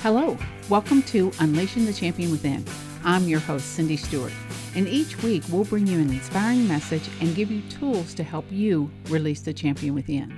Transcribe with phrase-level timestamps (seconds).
[0.00, 0.36] Hello,
[0.68, 2.64] welcome to Unleashing the Champion Within.
[3.04, 4.32] I'm your host, Cindy Stewart,
[4.74, 8.44] and each week we'll bring you an inspiring message and give you tools to help
[8.50, 10.36] you release the champion within.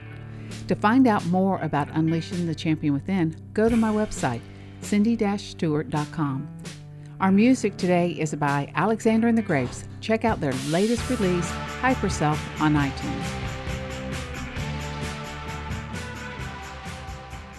[0.68, 4.42] To find out more about Unleashing the Champion Within, go to my website,
[4.82, 6.48] cindy-stewart.com.
[7.20, 9.84] Our music today is by Alexander and the Grapes.
[10.02, 11.48] Check out their latest release,
[11.80, 13.43] Hyper Self, on iTunes.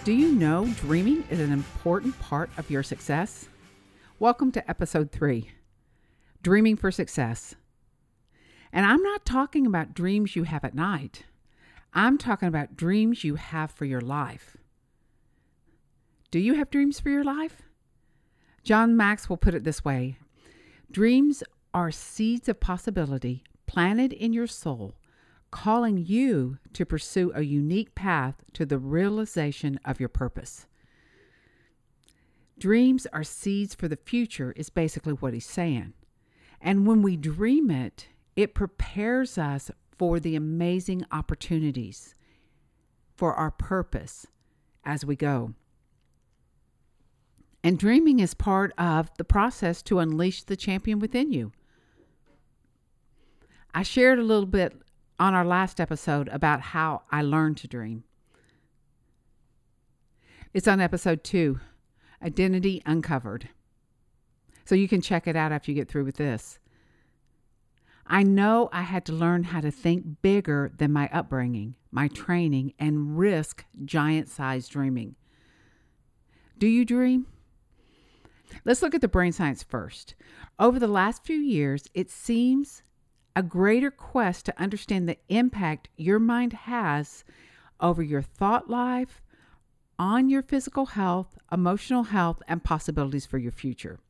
[0.06, 3.48] Do you know dreaming is an important part of your success?
[4.20, 5.50] Welcome to episode three
[6.44, 7.56] Dreaming for Success.
[8.72, 11.24] And I'm not talking about dreams you have at night,
[11.92, 14.56] I'm talking about dreams you have for your life.
[16.30, 17.62] Do you have dreams for your life?
[18.62, 20.18] John Maxwell put it this way
[20.88, 21.42] Dreams
[21.74, 24.94] are seeds of possibility planted in your soul
[25.50, 30.66] calling you to pursue a unique path to the realization of your purpose.
[32.58, 35.92] Dreams are seeds for the future, is basically what he's saying.
[36.60, 42.14] And when we dream it, it prepares us for the amazing opportunities
[43.16, 44.26] for our purpose
[44.84, 45.54] as we go.
[47.64, 51.52] And dreaming is part of the process to unleash the champion within you.
[53.74, 54.80] I shared a little bit
[55.18, 58.04] on our last episode about how I learned to dream.
[60.52, 61.60] It's on episode two
[62.22, 63.48] Identity Uncovered.
[64.64, 66.58] So you can check it out after you get through with this.
[68.06, 72.72] I know I had to learn how to think bigger than my upbringing, my training,
[72.78, 75.16] and risk giant sized dreaming.
[76.58, 77.26] Do you dream?
[78.64, 80.14] Let's look at the brain science first.
[80.58, 82.82] Over the last few years, it seems
[83.36, 87.22] a greater quest to understand the impact your mind has
[87.78, 89.20] over your thought life,
[89.98, 94.00] on your physical health, emotional health, and possibilities for your future.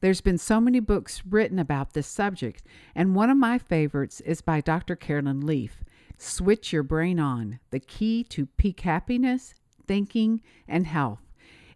[0.00, 2.64] There's been so many books written about this subject,
[2.94, 4.96] and one of my favorites is by Dr.
[4.96, 5.84] Carolyn Leaf
[6.18, 9.54] Switch Your Brain On The Key to Peak Happiness,
[9.86, 11.20] Thinking, and Health.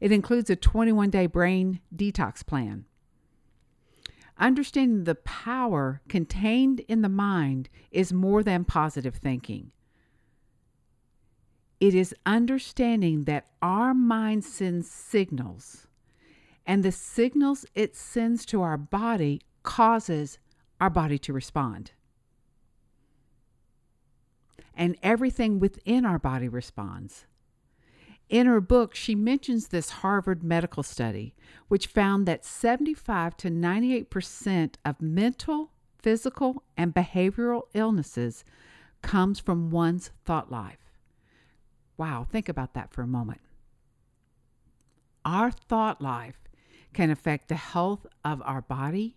[0.00, 2.86] It includes a 21 day brain detox plan.
[4.38, 9.70] Understanding the power contained in the mind is more than positive thinking.
[11.80, 15.86] It is understanding that our mind sends signals,
[16.66, 20.38] and the signals it sends to our body causes
[20.80, 21.92] our body to respond.
[24.74, 27.26] And everything within our body responds.
[28.28, 31.34] In her book, she mentions this Harvard medical study,
[31.68, 38.44] which found that 75 to 98% of mental, physical, and behavioral illnesses
[39.02, 40.78] comes from one's thought life.
[41.96, 43.40] Wow, think about that for a moment.
[45.24, 46.38] Our thought life
[46.92, 49.16] can affect the health of our body,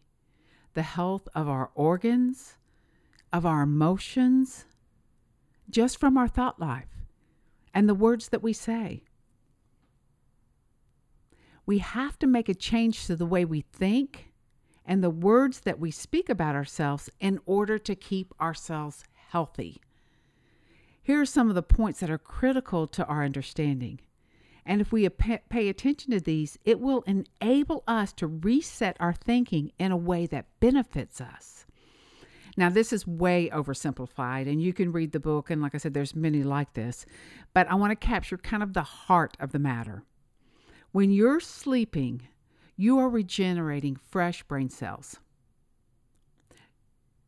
[0.74, 2.58] the health of our organs,
[3.32, 4.66] of our emotions,
[5.70, 6.97] just from our thought life
[7.74, 9.04] and the words that we say.
[11.66, 14.32] We have to make a change to the way we think
[14.86, 19.82] and the words that we speak about ourselves in order to keep ourselves healthy.
[21.04, 24.00] Here are some of the points that are critical to our understanding.
[24.66, 29.72] And if we pay attention to these, it will enable us to reset our thinking
[29.78, 31.66] in a way that benefits us.
[32.60, 35.94] Now, this is way oversimplified, and you can read the book, and like I said,
[35.94, 37.06] there's many like this,
[37.54, 40.04] but I want to capture kind of the heart of the matter.
[40.92, 42.24] When you're sleeping,
[42.76, 45.18] you are regenerating fresh brain cells.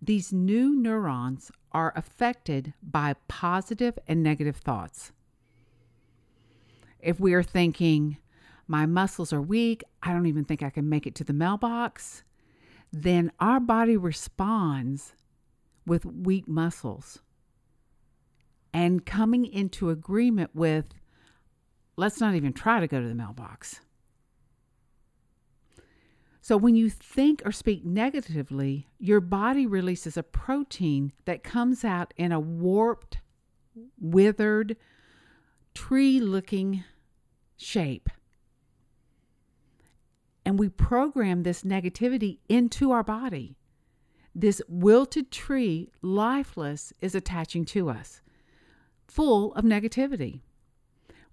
[0.02, 5.12] These new neurons are affected by positive and negative thoughts.
[7.00, 8.18] If we are thinking,
[8.68, 12.24] my muscles are weak, I don't even think I can make it to the mailbox,
[12.92, 15.14] then our body responds
[15.86, 17.20] with weak muscles
[18.74, 20.86] and coming into agreement with
[21.98, 23.82] let's not even try to go to the mailbox.
[26.42, 32.14] So, when you think or speak negatively, your body releases a protein that comes out
[32.18, 33.20] in a warped,
[34.00, 34.78] withered,
[35.76, 36.84] tree looking
[37.58, 38.10] shape.
[40.50, 43.56] And we program this negativity into our body
[44.34, 48.24] this wilted tree, lifeless, is attaching to us,
[49.08, 50.42] full of negativity.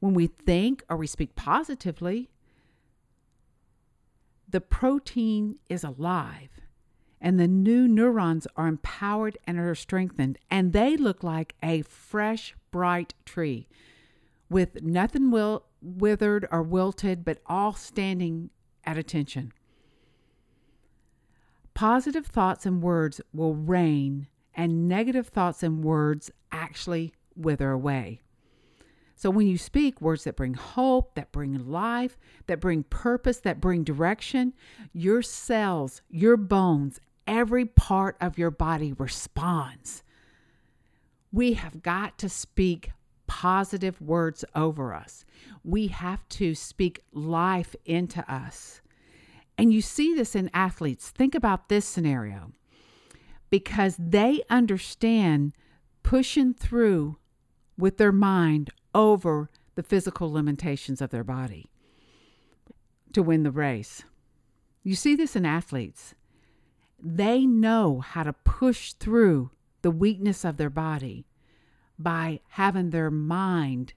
[0.00, 2.28] When we think or we speak positively,
[4.46, 6.50] the protein is alive
[7.18, 12.54] and the new neurons are empowered and are strengthened, and they look like a fresh,
[12.70, 13.66] bright tree
[14.50, 18.50] with nothing will withered or wilted, but all standing
[18.86, 19.52] at attention.
[21.74, 28.22] Positive thoughts and words will reign, and negative thoughts and words actually wither away.
[29.14, 33.60] So when you speak words that bring hope, that bring life, that bring purpose, that
[33.60, 34.52] bring direction,
[34.92, 40.02] your cells, your bones, every part of your body responds.
[41.32, 42.90] We have got to speak
[43.36, 45.26] positive words over us.
[45.62, 48.80] We have to speak life into us.
[49.58, 51.10] And you see this in athletes.
[51.10, 52.52] Think about this scenario
[53.50, 55.52] because they understand
[56.02, 57.18] pushing through
[57.76, 61.66] with their mind over the physical limitations of their body
[63.12, 64.02] to win the race.
[64.82, 66.14] You see this in athletes.
[66.98, 69.50] They know how to push through
[69.82, 71.25] the weakness of their body
[71.98, 73.94] by having their mind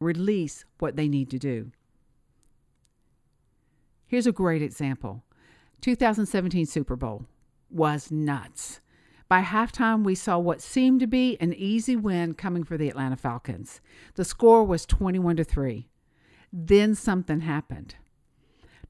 [0.00, 1.70] release what they need to do.
[4.06, 5.22] Here's a great example
[5.80, 7.26] 2017 Super Bowl
[7.70, 8.80] was nuts.
[9.28, 13.16] By halftime, we saw what seemed to be an easy win coming for the Atlanta
[13.16, 13.80] Falcons.
[14.14, 15.88] The score was 21 to 3.
[16.52, 17.94] Then something happened.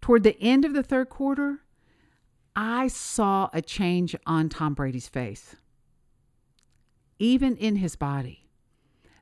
[0.00, 1.60] Toward the end of the third quarter,
[2.56, 5.54] I saw a change on Tom Brady's face,
[7.22, 8.48] even in his body.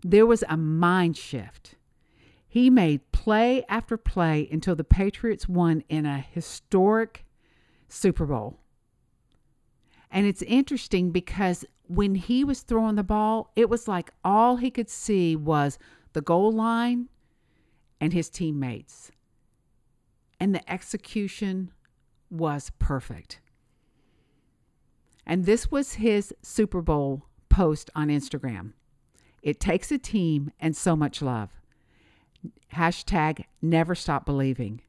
[0.02, 1.75] There was a mind shift.
[2.49, 7.26] He made play after play until the Patriots won in a historic
[7.88, 8.58] Super Bowl.
[10.11, 14.70] And it's interesting because when he was throwing the ball, it was like all he
[14.70, 15.79] could see was
[16.14, 17.11] the goal line
[18.00, 19.12] and his teammates.
[20.41, 21.70] And the execution
[22.31, 23.41] was perfect.
[25.26, 28.73] And this was his Super Bowl post on Instagram.
[29.43, 31.61] It takes a team and so much love.
[32.75, 34.81] Hashtag never stop believing.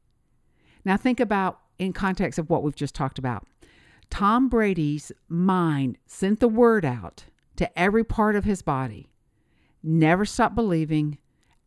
[0.84, 3.46] Now, think about in context of what we've just talked about.
[4.08, 7.24] Tom Brady's mind sent the word out
[7.56, 9.12] to every part of his body
[9.82, 11.18] never stop believing.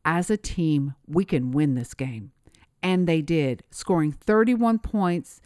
[0.04, 2.32] As a team, we can win this game.
[2.84, 5.42] And they did, scoring 31 points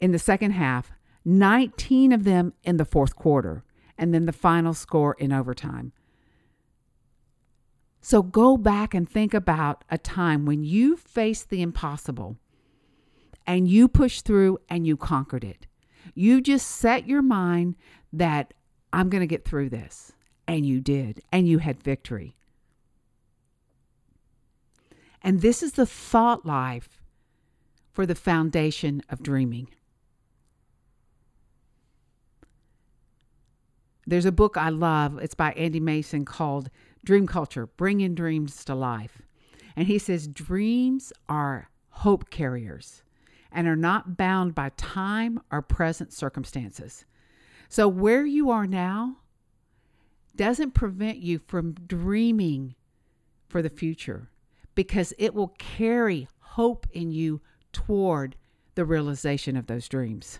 [0.00, 0.92] in the second half,
[1.24, 3.64] 19 of them in the fourth quarter,
[3.98, 5.92] and then the final score in overtime.
[8.00, 12.36] So go back and think about a time when you faced the impossible
[13.46, 15.66] and you pushed through and you conquered it.
[16.14, 17.76] You just set your mind
[18.12, 18.54] that
[18.92, 20.12] I'm going to get through this.
[20.48, 21.20] And you did.
[21.32, 22.36] And you had victory.
[25.20, 27.02] And this is the thought life
[27.92, 29.68] for the foundation of dreaming.
[34.06, 35.18] There's a book I love.
[35.18, 36.70] It's by Andy Mason called
[37.04, 39.22] Dream Culture Bringing Dreams to Life.
[39.74, 43.02] And he says dreams are hope carriers
[43.50, 47.04] and are not bound by time or present circumstances.
[47.68, 49.16] So, where you are now
[50.36, 52.74] doesn't prevent you from dreaming
[53.48, 54.30] for the future
[54.74, 57.40] because it will carry hope in you
[57.72, 58.36] toward
[58.76, 60.38] the realization of those dreams.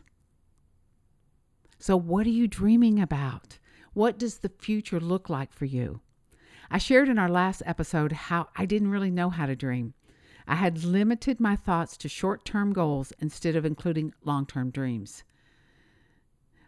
[1.78, 3.58] So, what are you dreaming about?
[3.92, 6.00] What does the future look like for you?
[6.70, 9.94] I shared in our last episode how I didn't really know how to dream.
[10.48, 15.24] I had limited my thoughts to short term goals instead of including long term dreams.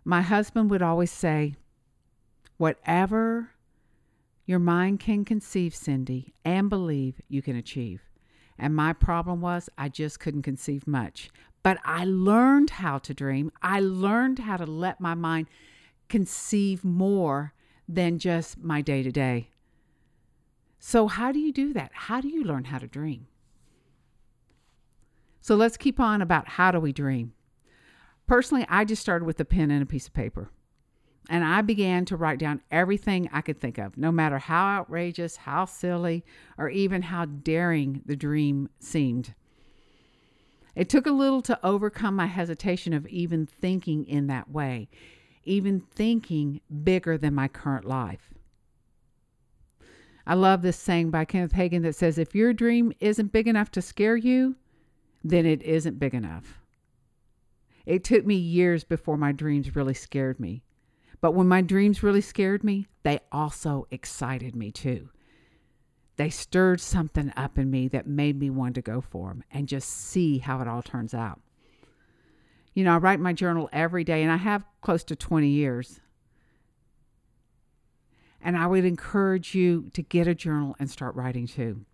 [0.04, 1.54] My husband would always say,
[2.56, 3.50] Whatever
[4.47, 8.02] your mind can conceive, Cindy, and believe, you can achieve.
[8.59, 11.30] And my problem was I just couldn't conceive much.
[11.68, 13.52] But I learned how to dream.
[13.60, 15.48] I learned how to let my mind
[16.08, 17.52] conceive more
[17.87, 19.50] than just my day to day.
[20.78, 21.90] So, how do you do that?
[21.92, 23.26] How do you learn how to dream?
[25.42, 27.34] So let's keep on about how do we dream.
[28.26, 30.48] Personally, I just started with a pen and a piece of paper.
[31.28, 35.37] And I began to write down everything I could think of, no matter how outrageous,
[35.37, 36.25] how silly,
[36.56, 39.34] or even how daring the dream seemed.
[40.78, 44.88] It took a little to overcome my hesitation of even thinking in that way,
[45.42, 48.32] even thinking bigger than my current life.
[50.25, 53.73] I love this saying by Kenneth Hagin that says, If your dream isn't big enough
[53.73, 54.54] to scare you,
[55.25, 56.61] then it isn't big enough.
[57.85, 60.62] It took me years before my dreams really scared me.
[61.20, 65.08] But when my dreams really scared me, they also excited me too.
[66.18, 69.68] They stirred something up in me that made me want to go for them and
[69.68, 71.40] just see how it all turns out.
[72.75, 76.00] You know, I write my journal every day and I have close to 20 years.
[78.42, 81.84] And I would encourage you to get a journal and start writing too.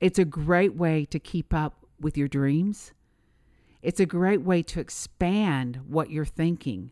[0.00, 2.92] It's a great way to keep up with your dreams.
[3.80, 6.90] It's a great way to expand what you're thinking.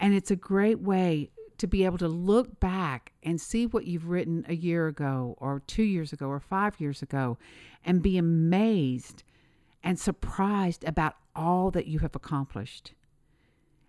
[0.00, 4.08] And it's a great way to be able to look back and see what you've
[4.08, 7.36] written a year ago, or two years ago, or five years ago,
[7.84, 9.24] and be amazed
[9.82, 12.94] and surprised about all that you have accomplished.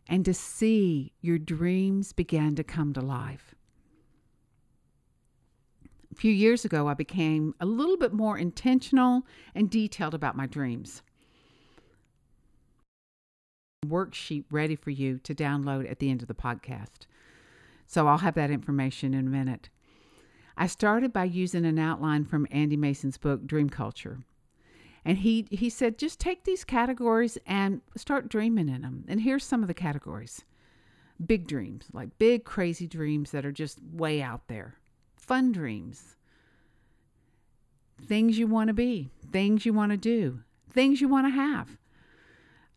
[0.08, 3.54] And to see your dreams begin to come to life.
[6.12, 10.48] A few years ago, I became a little bit more intentional and detailed about my
[10.48, 11.04] dreams.
[13.86, 17.06] Worksheet ready for you to download at the end of the podcast.
[17.90, 19.70] So I'll have that information in a minute.
[20.56, 24.20] I started by using an outline from Andy Mason's book, Dream Culture.
[25.04, 29.06] And he, he said, just take these categories and start dreaming in them.
[29.08, 30.44] And here's some of the categories
[31.26, 34.76] big dreams, like big, crazy dreams that are just way out there
[35.18, 36.16] fun dreams,
[38.06, 41.80] things you want to be, things you want to do, things you want to have,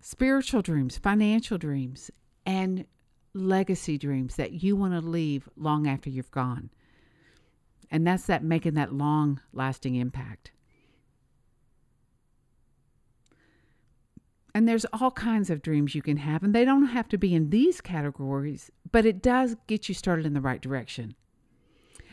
[0.01, 2.11] spiritual dreams, financial dreams,
[2.47, 2.87] and
[3.35, 6.71] legacy dreams that you want to leave long after you've gone.
[7.91, 10.51] And that's that making that long lasting impact.
[14.55, 17.35] And there's all kinds of dreams you can have, and they don't have to be
[17.35, 21.15] in these categories, but it does get you started in the right direction.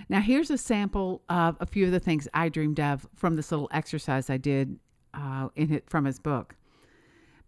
[0.07, 3.51] Now, here's a sample of a few of the things I dreamed of from this
[3.51, 4.79] little exercise I did
[5.13, 6.55] uh, in it from his book.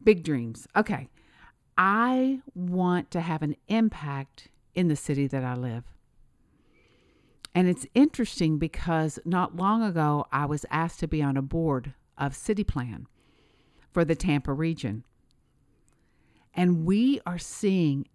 [0.03, 0.67] Big dreams.
[0.75, 1.07] Okay,
[1.83, 5.83] I want to have an impact in the city that I live.
[7.55, 11.95] And it's interesting because not long ago I was asked to be on a board
[12.19, 13.07] of City Plan
[13.91, 15.05] for the Tampa region.
[16.53, 18.07] And we are seeing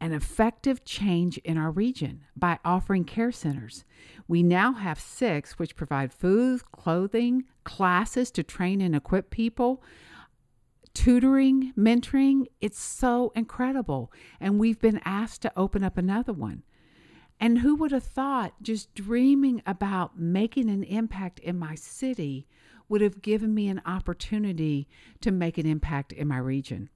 [0.00, 3.84] an effective change in our region by offering care centers.
[4.28, 9.82] We now have six, which provide food, clothing, classes to train and equip people,
[10.94, 12.46] tutoring, mentoring.
[12.60, 14.12] It's so incredible.
[14.40, 16.62] And we've been asked to open up another one.
[17.40, 22.46] And who would have thought just dreaming about making an impact in my city
[22.88, 24.88] would have given me an opportunity
[25.20, 26.88] to make an impact in my region?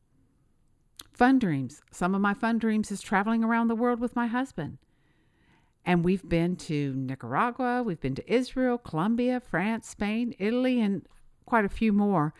[1.12, 1.82] Fun dreams.
[1.90, 4.78] Some of my fun dreams is traveling around the world with my husband.
[5.84, 11.02] And we've been to Nicaragua, we've been to Israel, Colombia, France, Spain, Italy, and
[11.46, 12.34] quite a few more.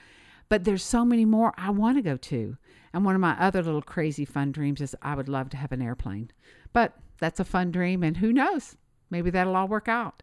[0.49, 2.57] But there's so many more I want to go to.
[2.93, 5.73] And one of my other little crazy fun dreams is I would love to have
[5.73, 6.31] an airplane.
[6.73, 8.77] But that's a fun dream, and who knows?
[9.11, 10.23] Maybe that'll all work out.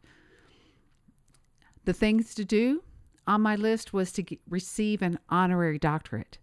[1.86, 2.84] The things to do
[3.28, 6.40] on my list was to get, receive an honorary doctorate.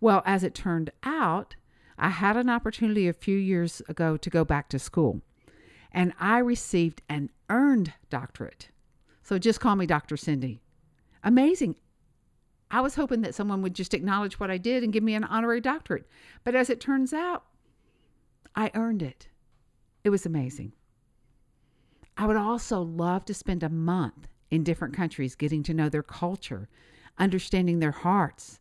[0.00, 1.54] Well, as it turned out,
[1.98, 5.20] I had an opportunity a few years ago to go back to school,
[5.92, 8.70] and I received an earned doctorate.
[9.22, 10.16] So just call me Dr.
[10.16, 10.60] Cindy.
[11.22, 11.76] Amazing.
[12.72, 15.24] I was hoping that someone would just acknowledge what I did and give me an
[15.24, 16.08] honorary doctorate.
[16.42, 17.44] But as it turns out,
[18.56, 19.28] I earned it.
[20.04, 20.72] It was amazing.
[22.16, 26.02] I would also love to spend a month in different countries getting to know their
[26.02, 26.68] culture,
[27.18, 28.58] understanding their hearts,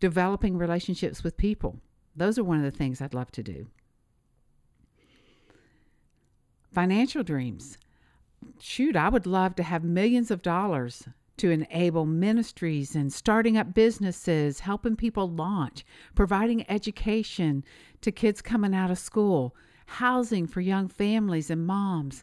[0.00, 1.80] developing relationships with people.
[2.16, 3.68] Those are one of the things I'd love to do.
[6.72, 7.78] Financial dreams.
[8.60, 13.74] Shoot, I would love to have millions of dollars to enable ministries and starting up
[13.74, 17.64] businesses, helping people launch, providing education
[18.00, 22.22] to kids coming out of school, housing for young families and moms.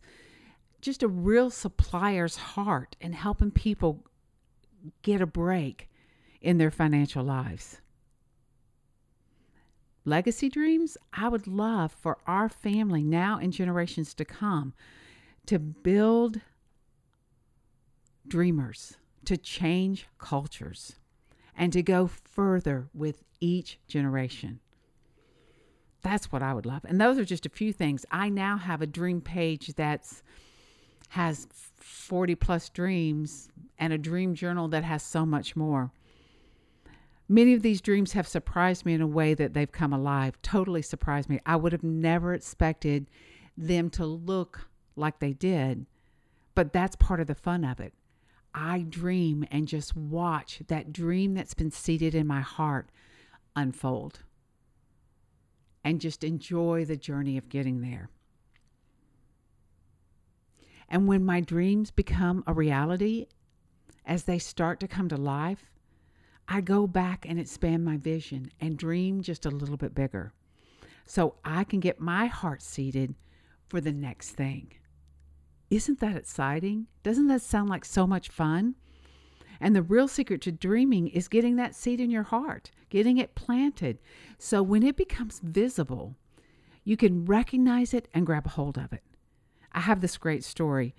[0.82, 4.06] Just a real supplier's heart and helping people
[5.02, 5.90] get a break
[6.42, 7.82] in their financial lives.
[10.08, 14.74] Legacy dreams, I would love for our family now and generations to come
[15.48, 16.42] to build
[18.28, 20.96] dreamers, to change cultures,
[21.56, 24.60] and to go further with each generation.
[26.02, 26.86] That's what I would love.
[26.86, 28.06] And those are just a few things.
[28.12, 30.22] I now have a dream page that's
[31.10, 35.92] has 40 plus dreams and a dream journal that has so much more.
[37.28, 40.82] Many of these dreams have surprised me in a way that they've come alive, totally
[40.82, 41.40] surprised me.
[41.46, 43.10] I would have never expected
[43.58, 45.88] them to look like they did,
[46.54, 47.94] but that's part of the fun of it.
[48.58, 52.90] I dream and just watch that dream that's been seated in my heart
[53.54, 54.20] unfold
[55.84, 58.10] and just enjoy the journey of getting there.
[60.88, 63.28] And when my dreams become a reality,
[64.06, 65.74] as they start to come to life,
[66.48, 70.32] I go back and expand my vision and dream just a little bit bigger
[71.06, 73.16] so I can get my heart seated
[73.68, 74.72] for the next thing.
[75.70, 76.88] Isn't that exciting?
[77.04, 78.76] Doesn't that sound like so much fun?
[79.60, 83.36] And the real secret to dreaming is getting that seed in your heart, getting it
[83.36, 84.00] planted.
[84.38, 86.16] So when it becomes visible,
[86.84, 89.04] you can recognize it and grab a hold of it.
[89.72, 90.94] I have this great story.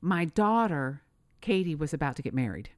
[0.00, 1.02] My daughter,
[1.40, 2.70] Katie, was about to get married.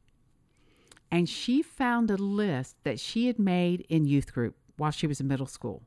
[1.11, 5.21] And she found a list that she had made in youth group while she was
[5.21, 5.85] in middle school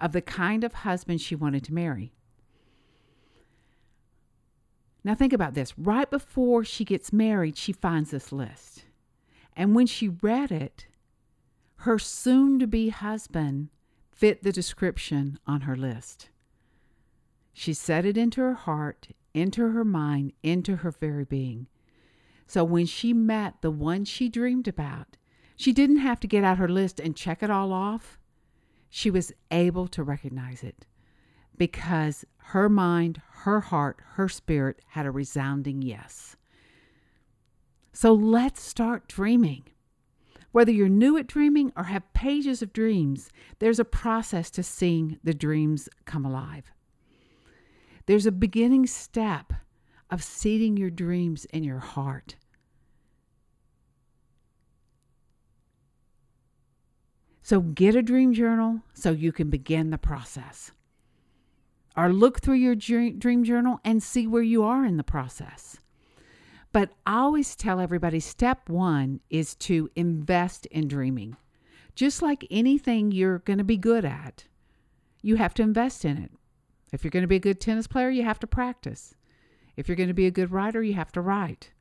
[0.00, 2.12] of the kind of husband she wanted to marry.
[5.04, 5.76] Now, think about this.
[5.76, 8.84] Right before she gets married, she finds this list.
[9.56, 10.86] And when she read it,
[11.78, 13.70] her soon to be husband
[14.12, 16.30] fit the description on her list.
[17.52, 21.66] She set it into her heart, into her mind, into her very being.
[22.46, 25.16] So when she met the one she dreamed about,
[25.56, 28.18] she didn't have to get out her list and check it all off.
[28.88, 30.86] She was able to recognize it
[31.62, 36.34] because her mind, her heart, her spirit had a resounding yes.
[37.92, 39.62] So let's start dreaming.
[40.50, 45.20] Whether you're new at dreaming or have pages of dreams, there's a process to seeing
[45.22, 46.72] the dreams come alive.
[48.06, 49.52] There's a beginning step
[50.10, 52.34] of seeding your dreams in your heart.
[57.40, 60.72] So get a dream journal so you can begin the process
[61.96, 65.78] or look through your dream journal and see where you are in the process.
[66.72, 71.36] But I always tell everybody step one is to invest in dreaming.
[71.94, 74.44] Just like anything you're going to be good at,
[75.20, 76.30] you have to invest in it.
[76.92, 79.14] If you're going to be a good tennis player, you have to practice.
[79.76, 81.72] If you're going to be a good writer, you have to write.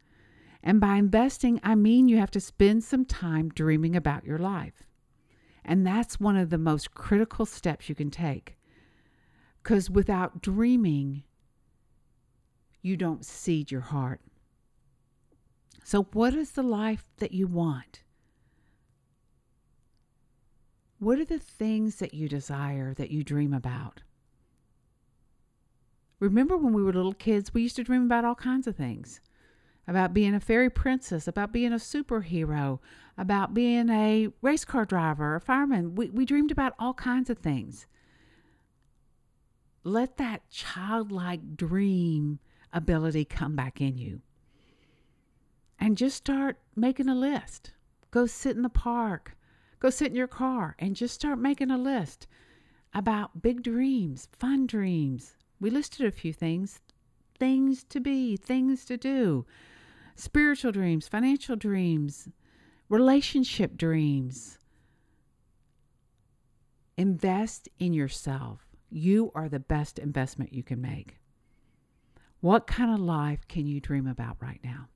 [0.63, 4.83] And by investing, I mean you have to spend some time dreaming about your life.
[5.63, 8.57] And that's one of the most critical steps you can take.
[9.61, 11.23] Because without dreaming,
[12.81, 14.21] you don't seed your heart.
[15.83, 18.03] So, what is the life that you want?
[20.99, 24.01] What are the things that you desire, that you dream about?
[26.19, 29.19] Remember when we were little kids, we used to dream about all kinds of things
[29.87, 32.79] about being a fairy princess, about being a superhero,
[33.17, 35.95] about being a race car driver, a fireman.
[35.95, 37.87] We, we dreamed about all kinds of things
[39.83, 42.39] let that childlike dream
[42.71, 44.21] ability come back in you.
[45.79, 47.71] And just start making a list.
[48.11, 49.35] Go sit in the park,
[49.79, 52.27] go sit in your car, and just start making a list
[52.93, 55.37] about big dreams, fun dreams.
[55.59, 56.81] We listed a few things
[57.39, 59.47] things to be, things to do,
[60.15, 62.29] spiritual dreams, financial dreams,
[62.87, 64.59] relationship dreams.
[66.97, 71.17] Invest in yourself you are the best investment you can make.
[72.41, 74.87] What kind of life can you dream about right now?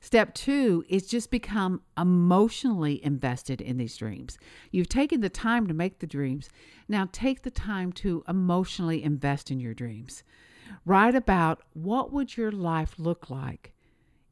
[0.00, 4.38] Step two is just become emotionally invested in these dreams.
[4.70, 6.48] You've taken the time to make the dreams.
[6.88, 10.22] Now take the time to emotionally invest in your dreams.
[10.84, 13.72] Write about what would your life look like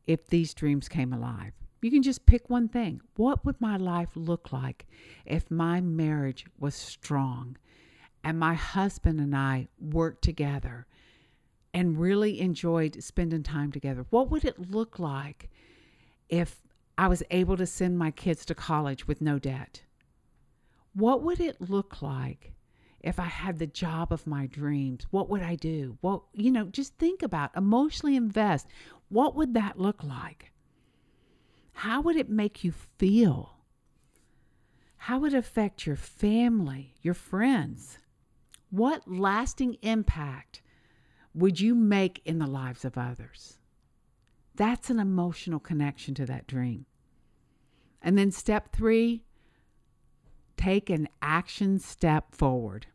[0.06, 1.52] if these dreams came alive.
[1.82, 3.00] You can just pick one thing.
[3.16, 4.86] What would my life look like
[5.26, 7.56] if my marriage was strong?
[8.24, 10.86] And my husband and I worked together
[11.74, 14.06] and really enjoyed spending time together.
[14.10, 15.50] What would it look like
[16.28, 16.62] if
[16.96, 19.82] I was able to send my kids to college with no debt?
[20.94, 22.52] What would it look like
[23.00, 25.06] if I had the job of my dreams?
[25.10, 25.98] What would I do?
[26.00, 28.66] Well, you know, just think about emotionally invest.
[29.08, 30.52] What would that look like?
[31.72, 33.56] How would it make you feel?
[34.96, 37.98] How would it affect your family, your friends?
[38.74, 40.60] What lasting impact
[41.32, 43.58] would you make in the lives of others?
[44.56, 46.84] That's an emotional connection to that dream.
[48.02, 49.22] And then step three,
[50.56, 52.88] take an action step forward.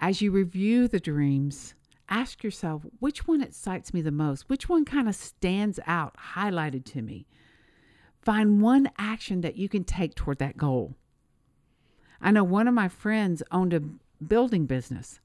[0.00, 1.74] As you review the dreams,
[2.08, 4.48] ask yourself which one excites me the most?
[4.48, 7.26] Which one kind of stands out, highlighted to me?
[8.22, 10.94] Find one action that you can take toward that goal.
[12.22, 13.82] I know one of my friends owned a
[14.26, 15.20] building business,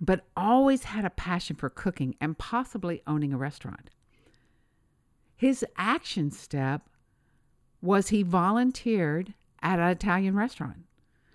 [0.00, 3.90] but always had a passion for cooking and possibly owning a restaurant.
[5.36, 6.88] His action step
[7.80, 10.84] was he volunteered at an Italian restaurant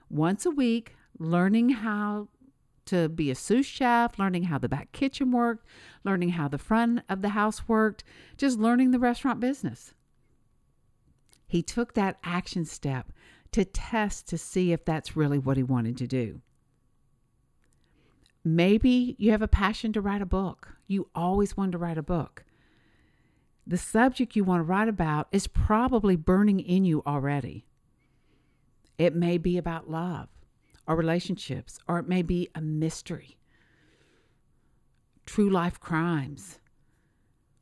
[0.09, 2.27] once a week, learning how
[2.85, 5.65] to be a sous chef, learning how the back kitchen worked,
[6.03, 8.03] learning how the front of the house worked,
[8.35, 9.93] just learning the restaurant business.
[11.47, 13.11] He took that action step
[13.51, 16.41] to test to see if that's really what he wanted to do.
[18.43, 20.75] Maybe you have a passion to write a book.
[20.87, 22.45] You always wanted to write a book.
[23.67, 27.65] The subject you want to write about is probably burning in you already.
[28.97, 30.29] It may be about love
[30.87, 33.37] or relationships, or it may be a mystery,
[35.25, 36.59] true life crimes,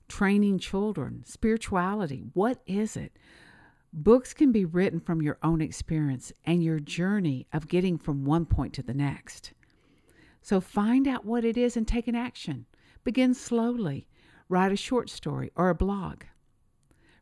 [0.08, 2.24] training children, spirituality.
[2.34, 3.12] What is it?
[3.92, 8.46] Books can be written from your own experience and your journey of getting from one
[8.46, 9.52] point to the next.
[10.48, 12.68] So find out what it is and take an action.
[13.04, 14.08] Begin slowly.
[14.48, 16.24] Write a short story or a blog.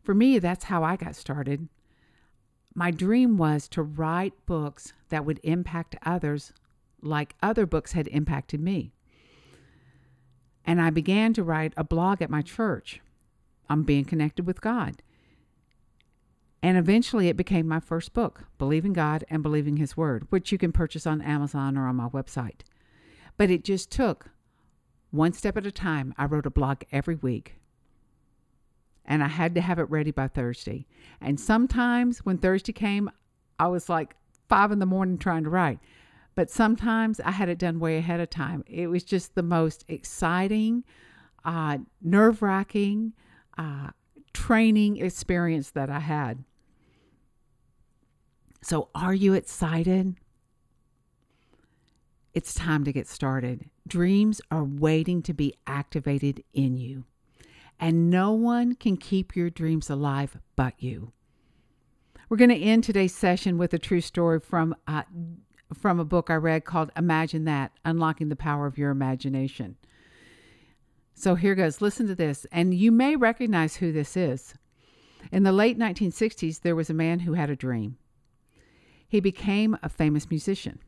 [0.04, 1.68] For me, that's how I got started.
[2.76, 6.54] My dream was to write books that would impact others
[7.02, 8.94] like other books had impacted me.
[10.64, 13.02] And I began to write a blog at my church
[13.68, 15.02] on being connected with God.
[16.62, 20.60] And eventually it became my first book, Believing God and Believing His Word, which you
[20.60, 22.62] can purchase on Amazon or on my website.
[23.38, 24.30] But it just took
[25.12, 26.14] one step at a time.
[26.18, 27.56] I wrote a blog every week.
[29.06, 30.88] And I had to have it ready by Thursday.
[31.22, 33.10] And sometimes when Thursday came,
[33.60, 34.16] I was like
[34.50, 35.80] five in the morning trying to write.
[36.34, 38.64] But sometimes I had it done way ahead of time.
[38.68, 40.84] It was just the most exciting,
[41.46, 43.14] uh, nerve wracking
[43.58, 43.92] uh,
[44.34, 46.44] training experience that I had.
[48.62, 50.16] So, are you excited?
[52.36, 53.70] It's time to get started.
[53.88, 57.06] Dreams are waiting to be activated in you,
[57.80, 61.14] and no one can keep your dreams alive but you.
[62.28, 65.04] We're going to end today's session with a true story from uh,
[65.74, 69.78] from a book I read called Imagine That Unlocking the Power of Your Imagination.
[71.14, 71.80] So here goes.
[71.80, 74.56] Listen to this, and you may recognize who this is.
[75.32, 77.96] In the late 1960s, there was a man who had a dream.
[79.08, 80.80] He became a famous musician.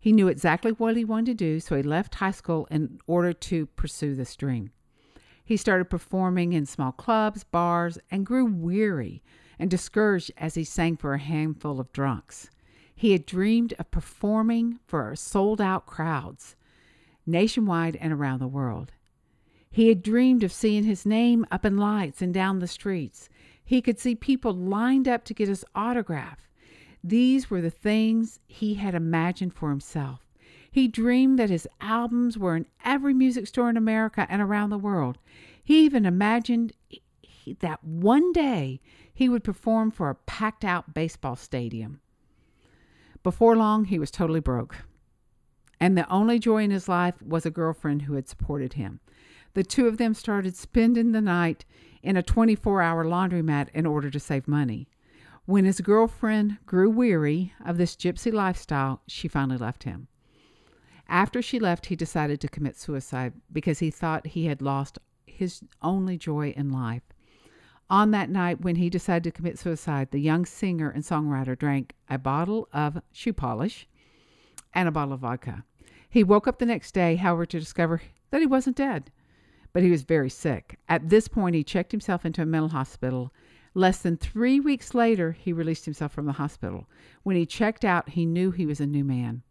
[0.00, 3.32] He knew exactly what he wanted to do, so he left high school in order
[3.34, 4.70] to pursue this dream.
[5.44, 9.22] He started performing in small clubs, bars, and grew weary
[9.58, 12.50] and discouraged as he sang for a handful of drunks.
[12.94, 16.56] He had dreamed of performing for sold out crowds
[17.26, 18.92] nationwide and around the world.
[19.70, 23.28] He had dreamed of seeing his name up in lights and down the streets.
[23.64, 26.49] He could see people lined up to get his autograph.
[27.02, 30.20] These were the things he had imagined for himself.
[30.70, 34.78] He dreamed that his albums were in every music store in America and around the
[34.78, 35.18] world.
[35.62, 36.72] He even imagined
[37.60, 38.80] that one day
[39.12, 42.00] he would perform for a packed out baseball stadium.
[43.22, 44.76] Before long, he was totally broke.
[45.80, 49.00] And the only joy in his life was a girlfriend who had supported him.
[49.54, 51.64] The two of them started spending the night
[52.02, 54.86] in a 24 hour laundromat in order to save money.
[55.46, 60.08] When his girlfriend grew weary of this gypsy lifestyle, she finally left him.
[61.08, 65.62] After she left, he decided to commit suicide because he thought he had lost his
[65.82, 67.02] only joy in life.
[67.88, 71.94] On that night, when he decided to commit suicide, the young singer and songwriter drank
[72.08, 73.88] a bottle of shoe polish
[74.72, 75.64] and a bottle of vodka.
[76.08, 79.10] He woke up the next day, however, to discover that he wasn't dead,
[79.72, 80.78] but he was very sick.
[80.88, 83.32] At this point, he checked himself into a mental hospital
[83.74, 86.88] Less than three weeks later, he released himself from the hospital.
[87.22, 89.42] When he checked out, he knew he was a new man.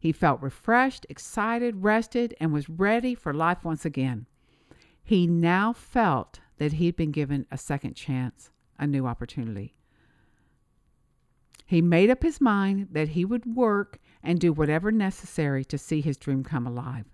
[0.00, 4.26] He felt refreshed, excited, rested, and was ready for life once again.
[5.04, 9.74] He now felt that he'd been given a second chance, a new opportunity.
[11.66, 16.00] He made up his mind that he would work and do whatever necessary to see
[16.00, 17.06] his dream come alive.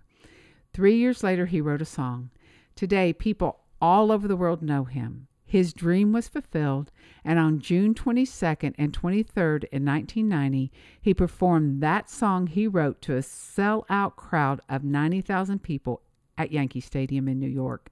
[0.73, 2.29] Three years later, he wrote a song.
[2.75, 5.28] Today, people all over the world know him.
[5.49, 6.91] His dream was fulfilled,
[7.25, 13.15] and on June 22nd and 23rd in 1990, he performed that song he wrote to
[13.15, 16.03] a sell-out crowd of 90,000 people
[16.37, 17.89] at Yankee Stadium in New York.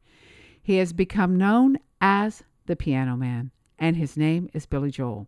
[0.62, 5.28] He has become known as the Piano Man, and his name is Billy Joel.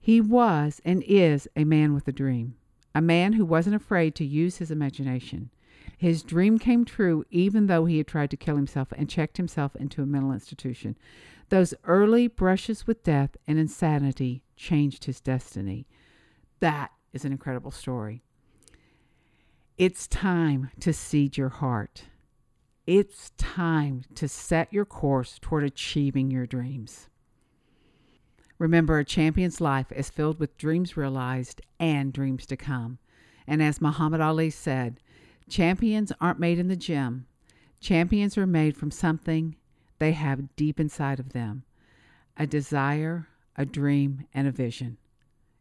[0.00, 2.56] He was and is a man with a dream,
[2.96, 5.50] a man who wasn't afraid to use his imagination.
[6.00, 9.76] His dream came true even though he had tried to kill himself and checked himself
[9.76, 10.96] into a mental institution.
[11.50, 15.86] Those early brushes with death and insanity changed his destiny.
[16.60, 18.22] That is an incredible story.
[19.76, 22.04] It's time to seed your heart.
[22.86, 27.10] It's time to set your course toward achieving your dreams.
[28.58, 32.96] Remember, a champion's life is filled with dreams realized and dreams to come.
[33.46, 34.98] And as Muhammad Ali said,
[35.50, 37.26] Champions aren't made in the gym.
[37.80, 39.56] Champions are made from something
[39.98, 41.64] they have deep inside of them
[42.36, 44.96] a desire, a dream, and a vision.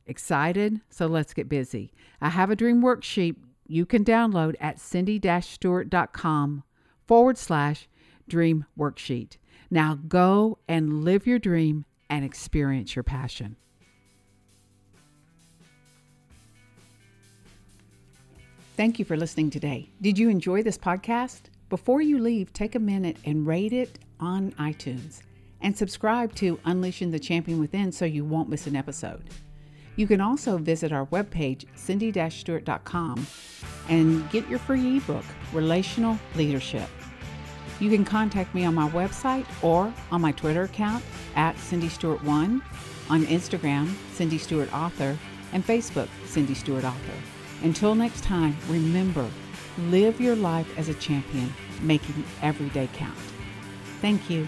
[0.06, 0.80] Excited?
[0.90, 1.92] So let's get busy.
[2.22, 3.36] I have a dream worksheet
[3.68, 6.64] you can download at cindy-stewart.com
[7.06, 7.88] forward slash
[8.28, 9.38] dream worksheet.
[9.70, 13.58] Now go and live your dream and experience your passion.
[18.80, 19.90] Thank you for listening today.
[20.00, 21.50] Did you enjoy this podcast?
[21.68, 25.22] Before you leave, take a minute and rate it on iTunes
[25.60, 29.32] and subscribe to Unleashing the Champion Within so you won't miss an episode.
[29.98, 33.28] You can also visit our webpage, cindy-stewart.com,
[33.90, 36.88] and get your free ebook, Relational Leadership.
[37.82, 41.04] You can contact me on my website or on my Twitter account
[41.36, 42.62] at Cindy Stewart One,
[43.10, 45.18] on Instagram, Cindy Stewart Author,
[45.52, 47.39] and Facebook, Cindy Stewart Author.
[47.62, 49.30] Until next time, remember,
[49.78, 53.18] live your life as a champion, making every day count.
[54.02, 54.48] Thank you.